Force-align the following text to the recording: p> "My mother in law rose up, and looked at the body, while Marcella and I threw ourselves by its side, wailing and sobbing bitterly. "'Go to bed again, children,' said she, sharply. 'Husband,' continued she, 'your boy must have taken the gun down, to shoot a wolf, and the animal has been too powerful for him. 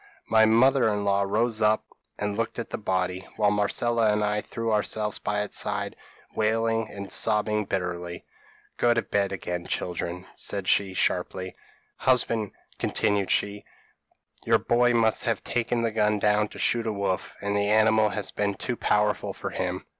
p> 0.01 0.05
"My 0.31 0.45
mother 0.47 0.89
in 0.91 1.05
law 1.05 1.21
rose 1.21 1.61
up, 1.61 1.85
and 2.17 2.35
looked 2.35 2.57
at 2.57 2.71
the 2.71 2.79
body, 2.79 3.27
while 3.37 3.51
Marcella 3.51 4.11
and 4.11 4.23
I 4.23 4.41
threw 4.41 4.71
ourselves 4.73 5.19
by 5.19 5.41
its 5.43 5.59
side, 5.59 5.95
wailing 6.35 6.89
and 6.91 7.11
sobbing 7.11 7.65
bitterly. 7.65 8.25
"'Go 8.77 8.95
to 8.95 9.03
bed 9.03 9.31
again, 9.31 9.67
children,' 9.67 10.25
said 10.33 10.67
she, 10.67 10.95
sharply. 10.95 11.55
'Husband,' 11.97 12.49
continued 12.79 13.29
she, 13.29 13.63
'your 14.43 14.57
boy 14.57 14.95
must 14.95 15.25
have 15.25 15.43
taken 15.43 15.83
the 15.83 15.91
gun 15.91 16.17
down, 16.17 16.47
to 16.47 16.57
shoot 16.57 16.87
a 16.87 16.91
wolf, 16.91 17.35
and 17.39 17.55
the 17.55 17.69
animal 17.69 18.09
has 18.09 18.31
been 18.31 18.55
too 18.55 18.75
powerful 18.75 19.33
for 19.33 19.51
him. 19.51 19.85